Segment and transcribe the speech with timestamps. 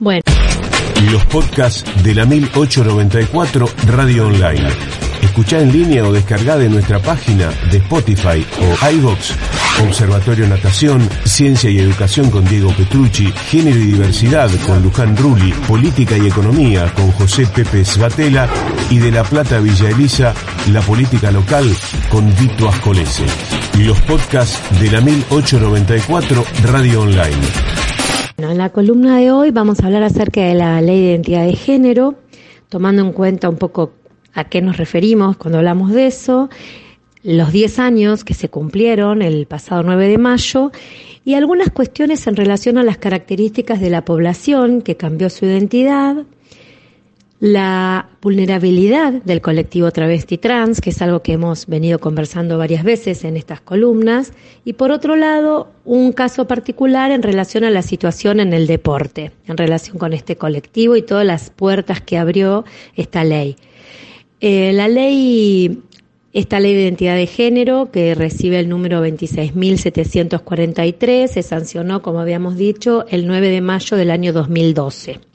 [0.00, 0.22] Bueno.
[1.12, 4.68] Los podcasts de la 1894 Radio Online.
[5.22, 9.30] Escuchá en línea o descargá de nuestra página de Spotify o iVoox.
[9.86, 16.18] Observatorio Natación, Ciencia y Educación con Diego Petrucci, Género y Diversidad con Luján Rulli, Política
[16.18, 18.48] y Economía con José Pepe Svatela
[18.90, 20.34] y de La Plata Villa Elisa,
[20.72, 21.72] La Política Local
[22.08, 23.26] con Vito Ascolese.
[23.78, 27.83] Los podcasts de la 1894 Radio Online.
[28.50, 31.54] En la columna de hoy vamos a hablar acerca de la ley de identidad de
[31.54, 32.14] género,
[32.68, 33.92] tomando en cuenta un poco
[34.34, 36.50] a qué nos referimos cuando hablamos de eso,
[37.22, 40.72] los 10 años que se cumplieron el pasado 9 de mayo
[41.24, 46.24] y algunas cuestiones en relación a las características de la población que cambió su identidad,
[47.44, 53.22] la vulnerabilidad del colectivo travesti trans, que es algo que hemos venido conversando varias veces
[53.22, 54.32] en estas columnas,
[54.64, 59.32] y por otro lado, un caso particular en relación a la situación en el deporte,
[59.46, 62.64] en relación con este colectivo y todas las puertas que abrió
[62.96, 63.56] esta ley.
[64.40, 65.82] Eh, la ley,
[66.32, 72.56] esta ley de identidad de género, que recibe el número 26.743, se sancionó, como habíamos
[72.56, 75.33] dicho, el 9 de mayo del año 2012.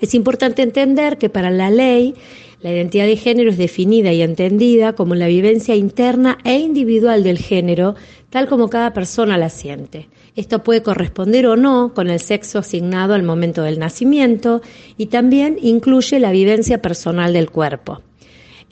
[0.00, 2.14] Es importante entender que para la ley
[2.62, 7.38] la identidad de género es definida y entendida como la vivencia interna e individual del
[7.38, 7.94] género,
[8.28, 10.08] tal como cada persona la siente.
[10.36, 14.60] Esto puede corresponder o no con el sexo asignado al momento del nacimiento
[14.98, 18.02] y también incluye la vivencia personal del cuerpo.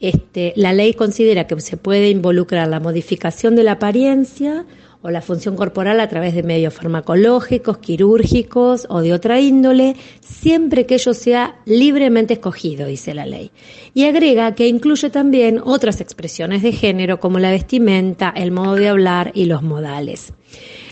[0.00, 4.64] Este, la ley considera que se puede involucrar la modificación de la apariencia
[5.02, 10.86] o la función corporal a través de medios farmacológicos, quirúrgicos o de otra índole, siempre
[10.86, 13.52] que ello sea libremente escogido, dice la ley.
[13.94, 18.88] Y agrega que incluye también otras expresiones de género como la vestimenta, el modo de
[18.88, 20.32] hablar y los modales.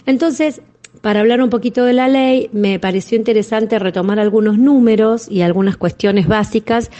[0.06, 0.62] Entonces,
[1.00, 5.76] para hablar un poquito de la ley, me pareció interesante retomar algunos números y algunas
[5.76, 6.90] cuestiones básicas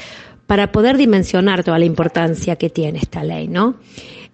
[0.47, 3.77] para poder dimensionar toda la importancia que tiene esta ley, ¿no?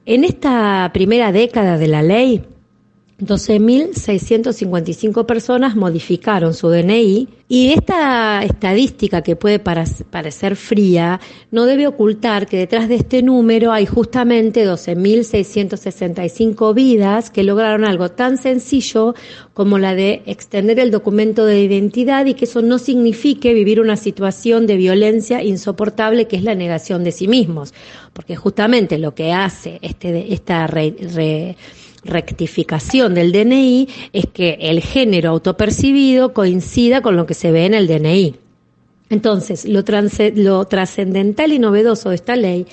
[0.05, 2.45] En esta primera década de la ley,
[3.23, 12.49] 12.655 personas modificaron su DNI y esta estadística que puede parecer fría no debe ocultar
[12.49, 19.15] que detrás de este número hay justamente 12.665 vidas que lograron algo tan sencillo
[19.55, 23.97] como la de extender el documento de identidad y que eso no signifique vivir una
[23.97, 27.75] situación de violencia insoportable que es la negación de sí mismos,
[28.13, 30.97] porque justamente lo que hace este, esta re,
[32.05, 37.75] rectificación del DNI es que el género autopercibido coincida con lo que se ve en
[37.75, 38.37] el DNI.
[39.13, 39.85] Entonces, lo,
[40.65, 42.67] trascendental y novedoso de esta ley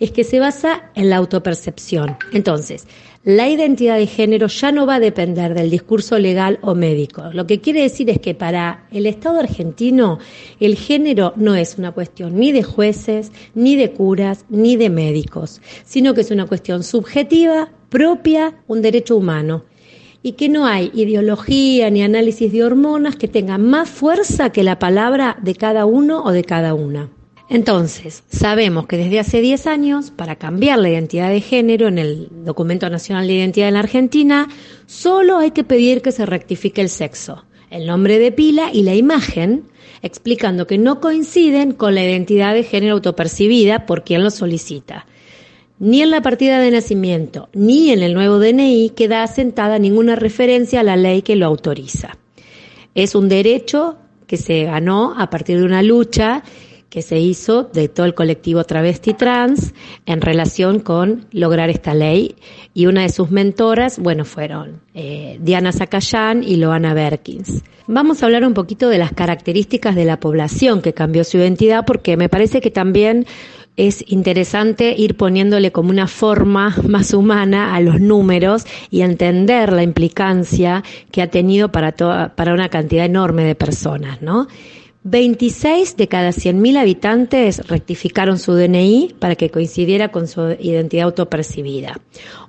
[0.00, 2.16] es que se basa en la autopercepción.
[2.32, 2.86] Entonces,
[3.24, 7.24] la identidad de género ya no va a depender del discurso legal o médico.
[7.34, 10.18] Lo que quiere decir es que para el Estado argentino
[10.60, 15.60] el género no es una cuestión ni de jueces, ni de curas, ni de médicos,
[15.84, 19.64] sino que es una cuestión subjetiva, propia, un derecho humano
[20.22, 24.78] y que no hay ideología ni análisis de hormonas que tengan más fuerza que la
[24.78, 27.10] palabra de cada uno o de cada una.
[27.48, 32.28] Entonces, sabemos que desde hace 10 años, para cambiar la identidad de género en el
[32.44, 34.48] Documento Nacional de Identidad en la Argentina,
[34.86, 38.94] solo hay que pedir que se rectifique el sexo, el nombre de pila y la
[38.94, 39.64] imagen,
[40.00, 45.04] explicando que no coinciden con la identidad de género autopercibida por quien lo solicita.
[45.82, 50.78] Ni en la partida de nacimiento, ni en el nuevo DNI queda asentada ninguna referencia
[50.78, 52.16] a la ley que lo autoriza.
[52.94, 53.96] Es un derecho
[54.28, 56.44] que se ganó a partir de una lucha
[56.88, 59.74] que se hizo de todo el colectivo travesti trans
[60.06, 62.36] en relación con lograr esta ley.
[62.74, 67.64] Y una de sus mentoras, bueno, fueron eh, Diana Zacayán y Loana Berkins.
[67.88, 71.84] Vamos a hablar un poquito de las características de la población que cambió su identidad
[71.84, 73.26] porque me parece que también
[73.76, 79.82] es interesante ir poniéndole como una forma más humana a los números y entender la
[79.82, 84.48] implicancia que ha tenido para, toda, para una cantidad enorme de personas, ¿no?
[85.04, 91.98] 26 de cada 100.000 habitantes rectificaron su DNI para que coincidiera con su identidad autopercibida.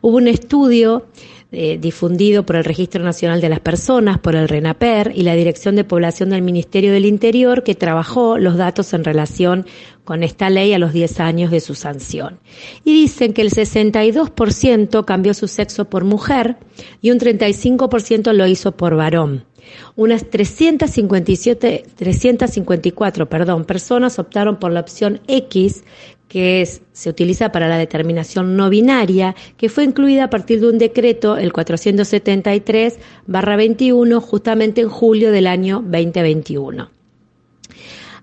[0.01, 1.07] Hubo un estudio
[1.55, 5.75] eh, difundido por el Registro Nacional de las Personas, por el RENAPER y la Dirección
[5.75, 9.67] de Población del Ministerio del Interior, que trabajó los datos en relación
[10.03, 12.39] con esta ley a los 10 años de su sanción.
[12.83, 16.57] Y dicen que el 62% cambió su sexo por mujer
[17.01, 19.45] y un 35% lo hizo por varón.
[19.95, 25.83] Unas 357, 354 perdón, personas optaron por la opción X,
[26.27, 30.69] que es, se utiliza para la determinación no binaria, que fue incluida a partir de
[30.69, 36.91] un decreto, el 473-21, justamente en julio del año 2021.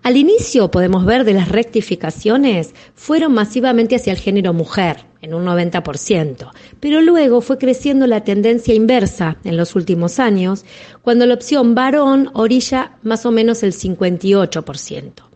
[0.03, 5.45] Al inicio, podemos ver, de las rectificaciones fueron masivamente hacia el género mujer, en un
[5.45, 6.51] 90%,
[6.81, 10.65] pero luego fue creciendo la tendencia inversa en los últimos años,
[11.03, 15.30] cuando la opción varón orilla más o menos el 58%.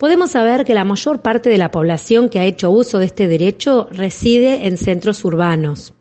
[0.00, 3.28] Podemos saber que la mayor parte de la población que ha hecho uso de este
[3.28, 5.92] derecho reside en centros urbanos.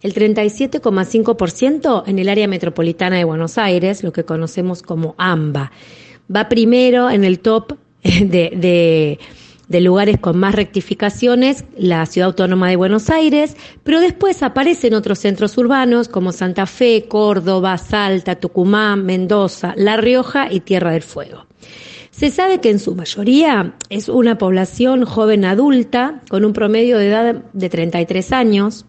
[0.00, 5.70] El 37,5% en el área metropolitana de Buenos Aires, lo que conocemos como AMBA,
[6.34, 9.18] va primero en el top de,
[9.68, 13.54] lugares con más rectificaciones, la Ciudad Autónoma de Buenos Aires,
[13.84, 20.50] pero después aparecen otros centros urbanos como Santa Fe, Córdoba, Salta, Tucumán, Mendoza, La Rioja
[20.50, 21.44] y Tierra del Fuego.
[22.12, 27.08] Se sabe que en su mayoría es una población joven adulta con un promedio de
[27.08, 28.84] edad de 33 años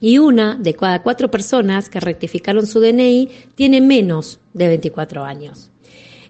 [0.00, 5.70] y una de cada cuatro personas que rectificaron su DNI tiene menos de 24 años.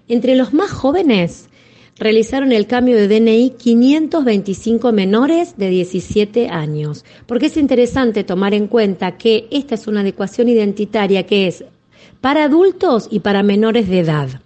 [0.07, 1.49] Entre los más jóvenes
[1.97, 8.67] realizaron el cambio de DNI 525 menores de 17 años, porque es interesante tomar en
[8.67, 11.65] cuenta que esta es una adecuación identitaria que es
[12.21, 14.41] para adultos y para menores de edad.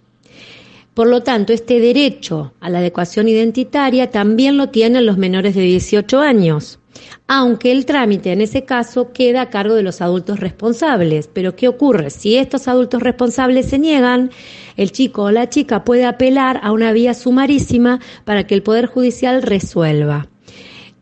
[0.94, 5.62] Por lo tanto, este derecho a la adecuación identitaria también lo tienen los menores de
[5.62, 6.78] 18 años
[7.26, 11.28] aunque el trámite en ese caso queda a cargo de los adultos responsables.
[11.32, 12.10] Pero ¿qué ocurre?
[12.10, 14.30] Si estos adultos responsables se niegan,
[14.76, 18.86] el chico o la chica puede apelar a una vía sumarísima para que el Poder
[18.86, 20.28] Judicial resuelva.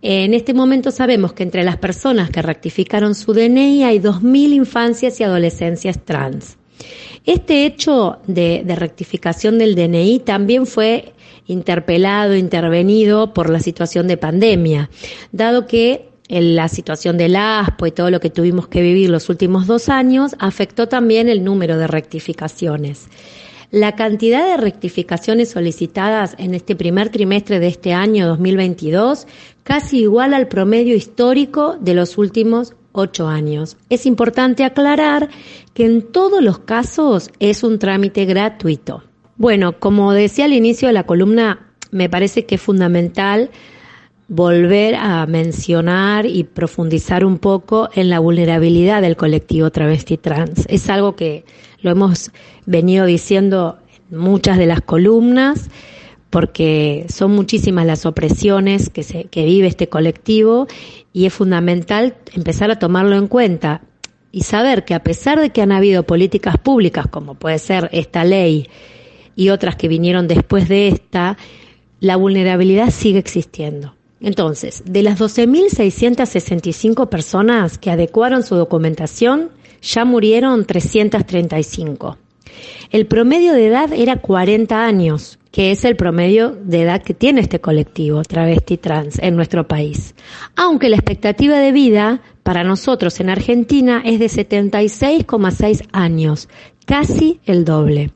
[0.01, 5.21] En este momento sabemos que entre las personas que rectificaron su DNI hay 2.000 infancias
[5.21, 6.59] y adolescencias trans.
[7.27, 11.13] Este hecho de, rectificación del DNI también fue
[11.47, 14.91] interpelado, intervenido por la situación de pandemia,
[15.33, 19.67] dado que la situación del ASPO y todo lo que tuvimos que vivir los últimos
[19.67, 23.09] dos años afectó también el número de rectificaciones.
[23.71, 29.27] La cantidad de rectificaciones solicitadas en este primer trimestre de este año 2022
[29.63, 33.79] casi igual al promedio histórico de los últimos ocho años.
[33.89, 35.31] Es importante aclarar
[35.75, 39.03] que en todos los casos es un trámite gratuito.
[39.37, 43.51] Bueno, como decía al inicio de la columna, me parece que es fundamental
[44.29, 50.65] volver a mencionar y profundizar un poco en la vulnerabilidad del colectivo travesti trans.
[50.69, 51.45] Es algo que
[51.81, 52.31] lo hemos
[52.65, 53.79] venido diciendo
[54.11, 55.69] en muchas de las columnas
[56.31, 60.67] porque son muchísimas las opresiones que, se, que vive este colectivo
[61.13, 63.83] y es fundamental empezar a tomarlo en cuenta
[64.33, 68.25] y saber que a pesar de que han habido políticas públicas como puede ser esta
[68.25, 68.69] ley
[69.37, 71.37] y otras que vinieron después de esta,
[72.01, 73.95] la vulnerabilidad sigue existiendo.
[74.21, 79.51] Entonces, de las 12.665 personas que adecuaron su documentación,
[79.83, 82.19] ya murieron 335.
[82.91, 87.41] El promedio de edad era 40 años, que es el promedio de edad que tiene
[87.41, 90.15] este colectivo travesti trans en nuestro país.
[90.57, 96.49] Aunque la expectativa de vida para nosotros en Argentina es de 76,6 años,
[96.87, 98.11] casi el doble.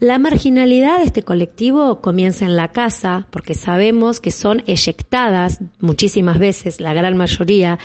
[0.00, 6.38] La marginalidad de este colectivo comienza en la casa porque sabemos que son eyectadas muchísimas
[6.38, 7.78] veces, la gran mayoría,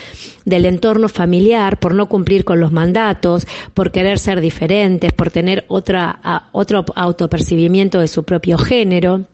[0.45, 5.65] del entorno familiar por no cumplir con los mandatos, por querer ser diferentes, por tener
[5.67, 9.25] otra, otro autopercibimiento de su propio género.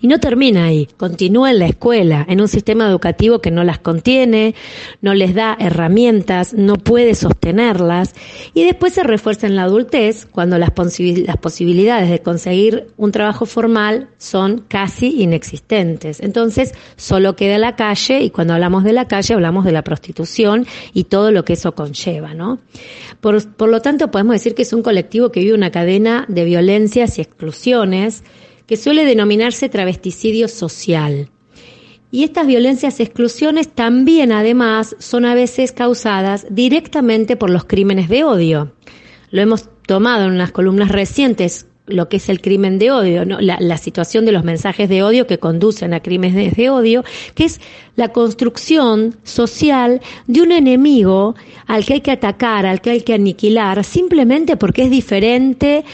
[0.00, 3.78] Y no termina ahí, continúa en la escuela, en un sistema educativo que no las
[3.78, 4.54] contiene,
[5.00, 8.14] no les da herramientas, no puede sostenerlas,
[8.54, 14.08] y después se refuerza en la adultez cuando las, posibilidades de conseguir un trabajo formal
[14.18, 16.20] son casi inexistentes.
[16.20, 20.66] Entonces, solo queda la calle, y cuando hablamos de la calle hablamos de la prostitución
[20.92, 22.58] y todo lo que eso conlleva, ¿no?
[23.20, 27.18] Por lo tanto, podemos decir que es un colectivo que vive una cadena de violencias
[27.18, 28.24] y exclusiones,
[28.72, 31.28] que suele denominarse travesticidio social.
[32.10, 38.24] Y estas violencias exclusiones también además son a veces causadas directamente por los crímenes de
[38.24, 38.72] odio.
[39.30, 43.76] Lo hemos tomado en unas columnas recientes lo que es el crimen de odio, la,
[43.76, 47.60] situación de los mensajes de odio que conducen a crímenes de odio, que es
[47.96, 51.34] la construcción social de un enemigo
[51.66, 55.84] al que hay que atacar, al que hay que aniquilar, simplemente porque es diferente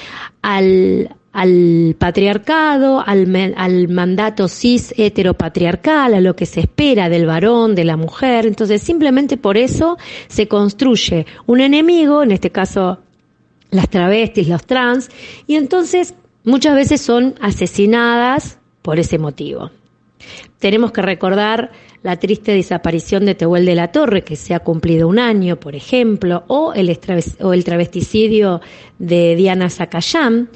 [0.42, 7.76] al, al patriarcado, al, al, mandato cis heteropatriarcal, a lo que se espera del varón,
[7.76, 8.44] de la mujer.
[8.44, 12.98] Entonces, simplemente por eso se construye un enemigo, en este caso
[13.70, 15.10] las travestis, los trans,
[15.46, 19.70] y entonces muchas veces son asesinadas por ese motivo.
[20.58, 21.70] Tenemos que recordar
[22.02, 25.76] la triste desaparición de Tehuel de la Torre, que se ha cumplido un año, por
[25.76, 26.98] ejemplo, o el,
[27.40, 28.60] o el travesticidio
[28.98, 30.48] de Diana Zacayán,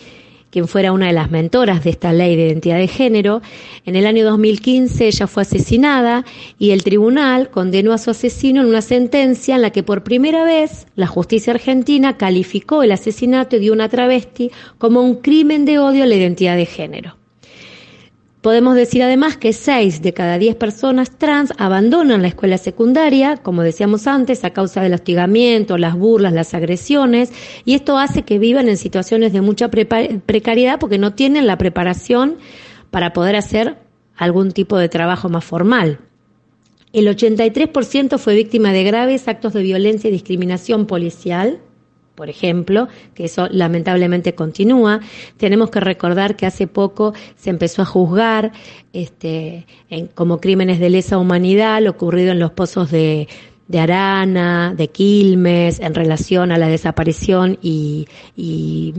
[0.52, 3.40] quien fuera una de las mentoras de esta ley de identidad de género.
[3.86, 6.26] En el año 2015 ella fue asesinada
[6.58, 10.44] y el tribunal condenó a su asesino en una sentencia en la que por primera
[10.44, 16.04] vez la justicia argentina calificó el asesinato de una travesti como un crimen de odio
[16.04, 17.21] a la identidad de género.
[18.42, 23.62] Podemos decir además que 6 de cada 10 personas trans abandonan la escuela secundaria, como
[23.62, 27.32] decíamos antes, a causa del hostigamiento, las burlas, las agresiones,
[27.64, 32.38] y esto hace que vivan en situaciones de mucha precariedad porque no tienen la preparación
[32.90, 33.76] para poder hacer
[34.16, 36.00] algún tipo de trabajo más formal.
[36.92, 41.60] El 83% fue víctima de graves actos de violencia y discriminación policial,
[42.22, 42.86] por ejemplo,
[43.16, 45.00] que eso lamentablemente continúa.
[45.38, 48.52] Tenemos que recordar que hace poco se empezó a juzgar
[48.92, 49.66] este,
[50.14, 53.26] como crímenes de lesa humanidad lo ocurrido en los pozos de,
[53.66, 58.94] de Arana, de Quilmes, en relación a la desaparición y, y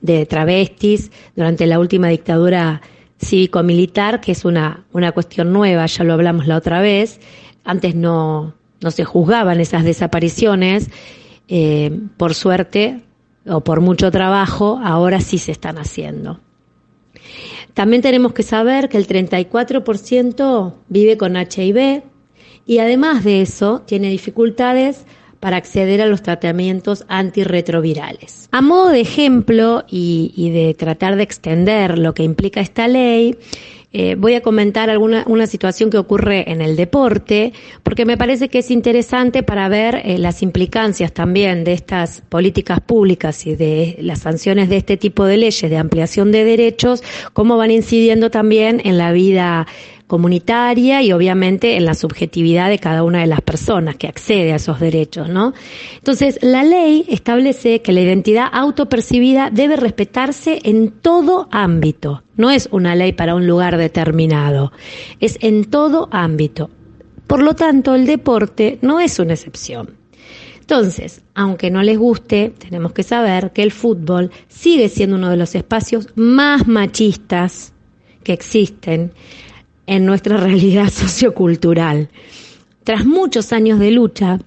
[0.00, 2.80] de travestis durante la última dictadura
[3.22, 7.20] cívico-militar, que es una, una cuestión nueva, ya lo hablamos la otra vez.
[7.64, 10.88] Antes no, no se juzgaban esas desapariciones
[11.52, 13.00] eh, por suerte
[13.44, 16.38] o por mucho trabajo, ahora sí se están haciendo.
[17.74, 22.02] También tenemos que saber que el 34% vive con HIV
[22.66, 25.06] y además de eso tiene dificultades
[25.40, 28.48] para acceder a los tratamientos antirretrovirales.
[28.52, 33.36] A modo de ejemplo y, y de tratar de extender lo que implica esta ley,
[33.92, 38.48] eh, voy a comentar alguna una situación que ocurre en el deporte, porque me parece
[38.48, 43.96] que es interesante para ver eh, las implicancias también de estas políticas públicas y de
[44.00, 48.80] las sanciones de este tipo de leyes de ampliación de derechos, cómo van incidiendo también
[48.84, 49.66] en la vida
[50.10, 54.56] comunitaria y obviamente en la subjetividad de cada una de las personas que accede a
[54.56, 55.54] esos derechos, ¿no?
[55.98, 62.24] Entonces, la ley establece que la identidad autopercibida debe respetarse en todo ámbito.
[62.34, 64.72] No es una ley para un lugar determinado,
[65.20, 66.70] es en todo ámbito.
[67.28, 69.94] Por lo tanto, el deporte no es una excepción.
[70.58, 75.36] Entonces, aunque no les guste, tenemos que saber que el fútbol sigue siendo uno de
[75.36, 77.72] los espacios más machistas
[78.24, 79.12] que existen
[79.90, 82.08] en nuestra realidad sociocultural.
[82.84, 84.38] Tras muchos años de lucha,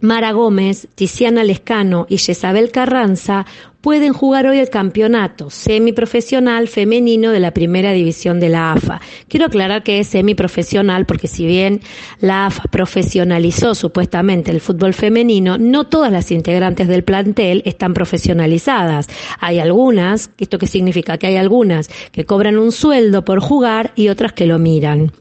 [0.00, 3.44] Mara Gómez, Tiziana Lescano y Jezabel Carranza
[3.82, 9.00] pueden jugar hoy el campeonato semiprofesional femenino de la primera división de la AFA.
[9.28, 11.80] Quiero aclarar que es semiprofesional porque si bien
[12.20, 19.08] la AFA profesionalizó supuestamente el fútbol femenino, no todas las integrantes del plantel están profesionalizadas.
[19.38, 21.18] Hay algunas, ¿esto qué significa?
[21.18, 25.12] Que hay algunas que cobran un sueldo por jugar y otras que lo miran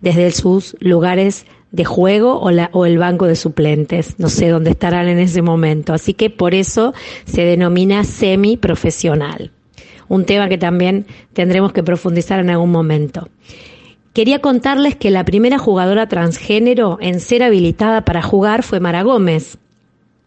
[0.00, 4.18] desde sus lugares de juego o, la, o el banco de suplentes.
[4.18, 5.92] No sé dónde estarán en ese momento.
[5.92, 6.94] Así que por eso
[7.26, 9.52] se denomina semiprofesional.
[10.08, 13.28] Un tema que también tendremos que profundizar en algún momento.
[14.14, 19.58] Quería contarles que la primera jugadora transgénero en ser habilitada para jugar fue Mara Gómez.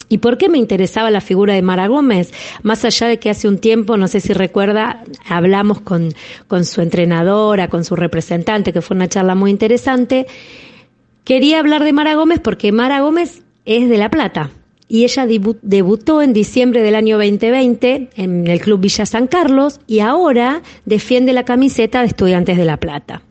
[0.10, 2.32] ¿Y por qué me interesaba la figura de Mara Gómez?
[2.62, 6.14] Más allá de que hace un tiempo, no sé si recuerda, hablamos con,
[6.48, 10.28] con su entrenadora, con su representante, que fue una charla muy interesante,
[11.30, 14.50] Quería hablar de Mara Gómez porque Mara Gómez es de La Plata
[14.88, 15.28] y ella
[15.62, 21.32] debutó en diciembre del año 2020 en el Club Villa San Carlos y ahora defiende
[21.34, 23.22] la camiseta de Estudiantes de La Plata.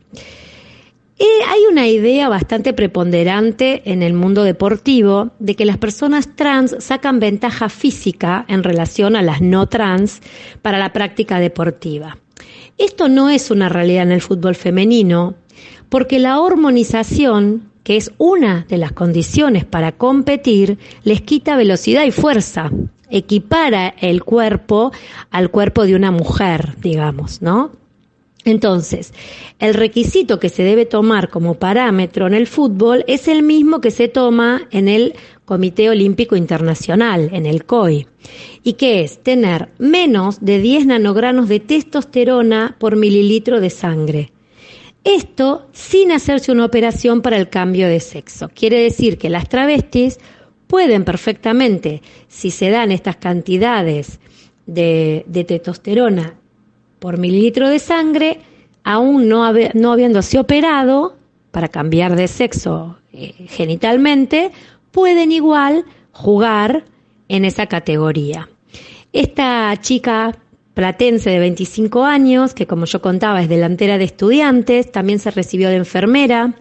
[1.19, 6.77] Eh, hay una idea bastante preponderante en el mundo deportivo de que las personas trans
[6.79, 10.21] sacan ventaja física en relación a las no trans
[10.61, 12.17] para la práctica deportiva.
[12.77, 15.35] Esto no es una realidad en el fútbol femenino,
[15.89, 22.11] porque la hormonización que es una de las condiciones para competir, les quita velocidad y
[22.11, 22.71] fuerza,
[23.09, 24.91] equipara el cuerpo
[25.31, 27.71] al cuerpo de una mujer, digamos, ¿no?
[28.45, 29.13] Entonces,
[29.59, 33.91] el requisito que se debe tomar como parámetro en el fútbol es el mismo que
[33.91, 38.07] se toma en el Comité Olímpico Internacional, en el COI,
[38.63, 44.31] y que es tener menos de 10 nanogramos de testosterona por mililitro de sangre.
[45.03, 48.49] Esto sin hacerse una operación para el cambio de sexo.
[48.53, 50.19] Quiere decir que las travestis
[50.67, 54.19] pueden perfectamente, si se dan estas cantidades
[54.67, 56.35] de, testosterona
[56.99, 58.39] por mililitro de sangre,
[58.83, 61.15] aún no, habiéndose operado
[61.51, 64.51] para cambiar de sexo eh, genitalmente,
[64.91, 66.85] pueden igual jugar
[67.29, 68.49] en esa categoría.
[69.11, 70.37] Esta chica
[70.79, 75.67] platense de 25 años, que como yo contaba es delantera de estudiantes, también se recibió
[75.67, 76.55] de enfermera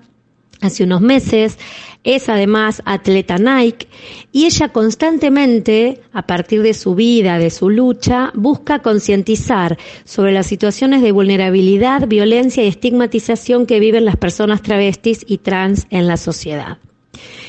[0.60, 1.56] hace unos meses,
[2.02, 3.86] es además atleta Nike
[4.32, 10.48] y ella constantemente, a partir de su vida, de su lucha, busca concientizar sobre las
[10.48, 16.16] situaciones de vulnerabilidad, violencia y estigmatización que viven las personas travestis y trans en la
[16.16, 16.78] sociedad.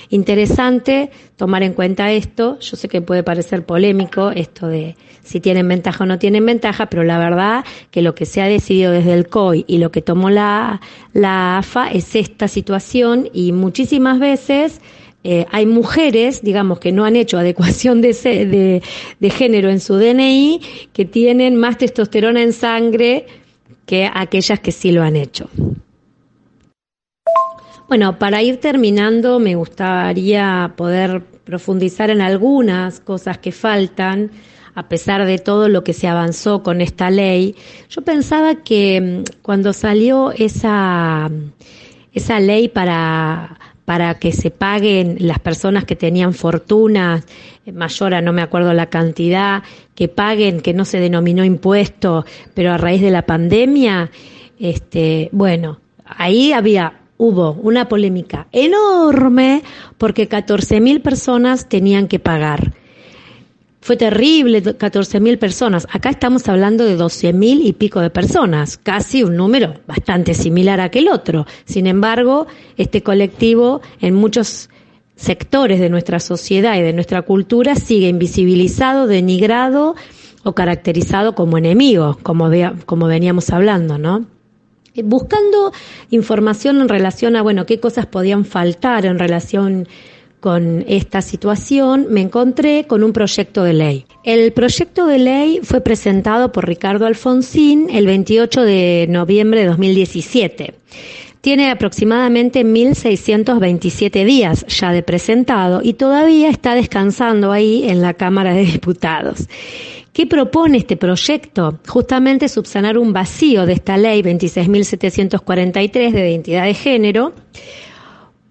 [0.09, 2.59] Interesante tomar en cuenta esto.
[2.59, 6.87] Yo sé que puede parecer polémico esto de si tienen ventaja o no tienen ventaja,
[6.87, 10.01] pero la verdad que lo que se ha decidido desde el COI y lo que
[10.01, 10.81] tomó la,
[11.13, 14.81] la AFA es esta situación y muchísimas veces
[15.23, 18.81] eh, hay mujeres, digamos, que no han hecho adecuación de, de,
[19.19, 20.61] de, género en su DNI,
[20.93, 23.25] que tienen más testosterona en sangre
[23.85, 25.49] que aquellas que sí lo han hecho.
[27.89, 34.29] Bueno, para ir terminando, me gustaría poder profundizar en algunas cosas que faltan,
[34.75, 37.55] a pesar de todo lo que se avanzó con esta ley.
[37.89, 41.31] Yo pensaba que mm, cuando salió esa,
[42.13, 47.25] esa ley para, para que se paguen las personas que tenían fortunas
[47.65, 49.63] eh, mayor a no me acuerdo la cantidad,
[49.95, 54.11] que paguen, que no se denominó impuesto, pero a raíz de la pandemia,
[54.59, 59.61] este, bueno, ahí había hubo una polémica enorme
[59.97, 62.73] porque 14.000 personas tenían que pagar.
[63.81, 65.85] Fue terrible, 14.000 personas.
[65.91, 70.85] Acá estamos hablando de 12.000 y pico de personas, casi un número bastante similar a
[70.85, 71.45] aquel otro.
[71.65, 72.47] Sin embargo,
[72.77, 74.69] este colectivo en muchos
[75.15, 79.95] sectores de nuestra sociedad y de nuestra cultura sigue invisibilizado, denigrado
[80.43, 82.49] o caracterizado como enemigo, como,
[82.85, 84.38] como veníamos hablando, ¿no?
[84.99, 85.71] Eh, buscando
[86.09, 89.87] información en relación a, bueno, qué cosas podían faltar en relación
[90.39, 94.05] con esta situación, me encontré con un proyecto de ley.
[94.23, 100.73] El proyecto de ley fue presentado por Ricardo Alfonsín el 28 de noviembre de 2017.
[101.41, 108.53] Tiene aproximadamente 1.627 días ya de presentado y todavía está descansando ahí en la Cámara
[108.53, 109.47] de Diputados.
[110.13, 111.79] ¿Qué propone este proyecto?
[111.87, 117.33] Justamente subsanar un vacío de esta ley 26.743 de identidad de género,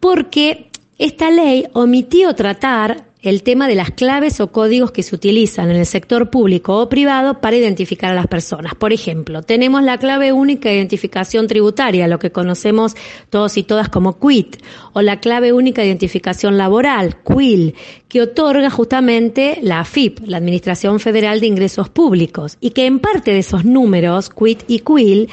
[0.01, 5.71] porque esta ley omitió tratar el tema de las claves o códigos que se utilizan
[5.71, 8.75] en el sector público o privado para identificar a las personas.
[8.75, 12.95] Por ejemplo, tenemos la clave única de identificación tributaria, lo que conocemos
[13.29, 14.57] todos y todas como QUIT,
[14.93, 17.75] o la clave única de identificación laboral, QUIL,
[18.09, 23.33] que otorga justamente la AFIP, la Administración Federal de Ingresos Públicos, y que en parte
[23.33, 25.29] de esos números, QUIT y QUIL,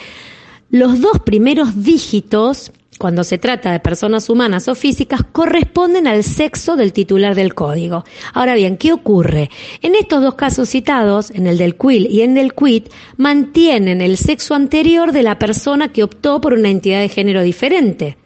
[0.72, 6.76] los dos primeros dígitos cuando se trata de personas humanas o físicas, corresponden al sexo
[6.76, 8.06] del titular del código.
[8.34, 9.50] Ahora bien, ¿qué ocurre?
[9.82, 14.18] En estos dos casos citados, en el del quill y en el quit, mantienen el
[14.18, 18.18] sexo anterior de la persona que optó por una entidad de género diferente.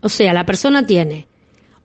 [0.00, 1.28] O sea, la persona tiene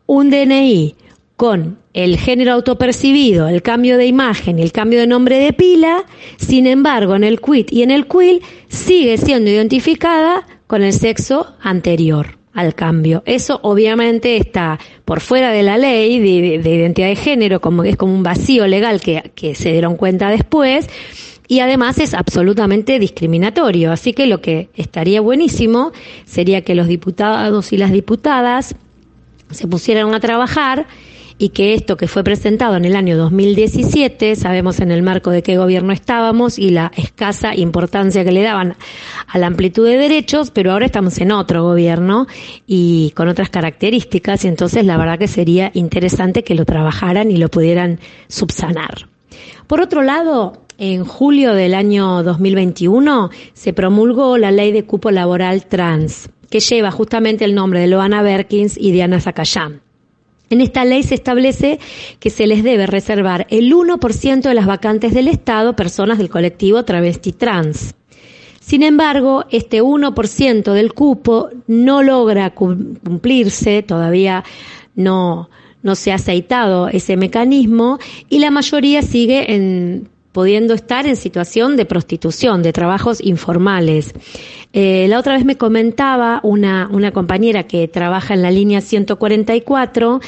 [0.08, 0.96] un DNI
[1.36, 6.06] con el género autopercibido, el cambio de imagen y el cambio de nombre de pila,
[6.38, 11.56] sin embargo, en el quit y en el quill sigue siendo identificada con el sexo
[11.62, 13.22] anterior al cambio.
[13.26, 18.14] Eso obviamente está por fuera de la ley de, identidad de género, como es como
[18.14, 20.90] un vacío legal que, que se dieron cuenta después.
[21.48, 23.92] Y además es absolutamente discriminatorio.
[23.92, 25.92] Así que lo que estaría buenísimo
[26.26, 28.76] sería que los diputados y las diputadas
[29.52, 30.88] se pusieran a trabajar
[31.38, 35.44] y que esto que fue presentado en el año 2017, sabemos en el marco de
[35.44, 38.76] qué gobierno estábamos y la escasa importancia que le daban
[39.28, 42.28] a la amplitud de derechos, pero ahora estamos en otro gobierno
[42.66, 47.38] y con otras características y entonces la verdad que sería interesante que lo trabajaran y
[47.38, 49.10] lo pudieran subsanar.
[49.68, 55.66] Por otro lado, en julio del año 2021 se promulgó la ley de cupo laboral
[55.66, 59.85] trans, que lleva justamente el nombre de Loana Berkins y Diana Zakayam.
[60.50, 61.80] En esta ley se establece
[62.20, 66.84] que se les debe reservar el 1% de las vacantes del Estado personas del colectivo
[66.84, 67.96] travesti trans.
[68.60, 74.44] Sin embargo, este 1% del cupo no logra cumplirse, todavía
[74.96, 75.50] no,
[75.84, 81.78] no se ha aceitado ese mecanismo y la mayoría sigue en, pudiendo estar en situación
[81.78, 84.14] de prostitución, de trabajos informales.
[84.74, 90.20] Eh, la otra vez me comentaba una, una compañera que trabaja en la línea 144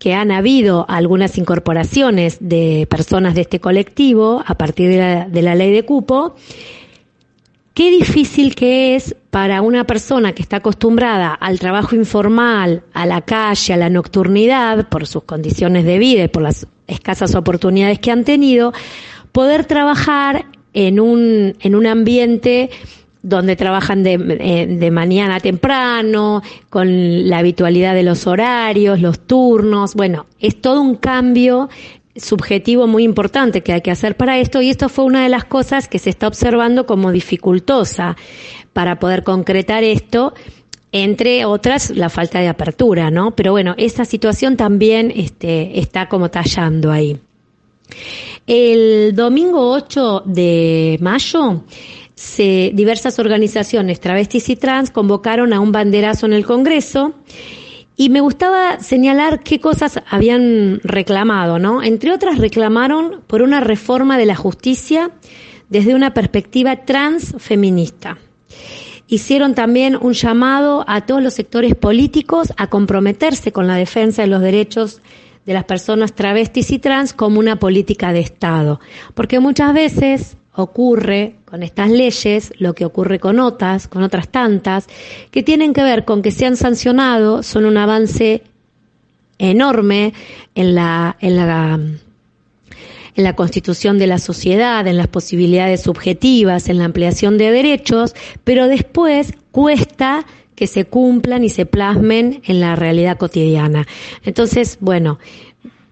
[0.00, 5.42] que han habido algunas incorporaciones de personas de este colectivo a partir de la, de
[5.42, 6.34] la ley de cupo.
[7.72, 13.20] Qué difícil que es para una persona que está acostumbrada al trabajo informal, a la
[13.20, 18.10] calle, a la nocturnidad, por sus condiciones de vida y por las escasas oportunidades que
[18.10, 18.72] han tenido,
[19.32, 22.70] poder trabajar en un, en un ambiente
[23.22, 29.94] donde trabajan de, eh, de, mañana temprano, con la habitualidad de los horarios, los turnos.
[29.94, 31.68] Bueno, es todo un cambio
[32.16, 35.44] subjetivo muy importante que hay que hacer para esto y esto fue una de las
[35.44, 38.16] cosas que se está observando como dificultosa
[38.72, 40.34] para poder concretar esto
[40.92, 43.34] entre otras la falta de apertura, ¿no?
[43.34, 47.18] Pero bueno, esa situación también este, está como tallando ahí.
[48.46, 51.64] El domingo 8 de mayo
[52.14, 57.14] se, diversas organizaciones travestis y trans convocaron a un banderazo en el Congreso
[57.96, 61.82] y me gustaba señalar qué cosas habían reclamado, ¿no?
[61.82, 65.10] Entre otras reclamaron por una reforma de la justicia
[65.68, 68.18] desde una perspectiva transfeminista.
[69.06, 74.28] Hicieron también un llamado a todos los sectores políticos a comprometerse con la defensa de
[74.28, 75.00] los derechos
[75.46, 78.80] de las personas travestis y trans como una política de Estado.
[79.14, 84.86] Porque muchas veces ocurre con estas leyes, lo que ocurre con otras, con otras tantas,
[85.30, 88.42] que tienen que ver con que se han sancionado, son un avance
[89.38, 90.12] enorme
[90.54, 91.80] en la, en la,
[93.14, 98.14] en la constitución de la sociedad, en las posibilidades subjetivas, en la ampliación de derechos,
[98.44, 103.86] pero después cuesta que se cumplan y se plasmen en la realidad cotidiana.
[104.24, 105.18] Entonces, bueno,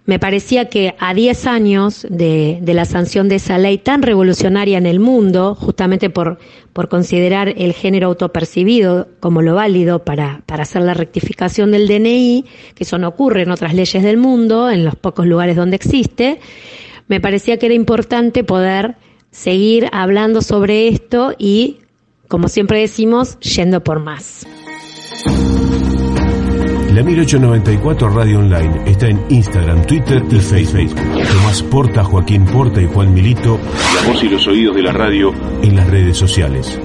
[0.07, 4.77] me parecía que a 10 años de, de, la sanción de esa ley tan revolucionaria
[4.77, 6.39] en el mundo, justamente por,
[6.73, 12.45] por considerar el género autopercibido como lo válido para, para hacer la rectificación del DNI,
[12.75, 16.41] que eso no ocurre en otras leyes del mundo, en los pocos lugares donde existe,
[17.07, 18.97] me parecía que era importante poder
[19.31, 21.79] seguir hablando sobre esto y,
[22.31, 24.47] como siempre decimos, yendo por más.
[26.95, 30.95] La 1894 Radio Online está en Instagram, Twitter y Facebook.
[30.95, 33.59] Tomás Porta, Joaquín Porta y Juan Milito,
[33.97, 36.79] la voz y los oídos de la radio en las redes sociales.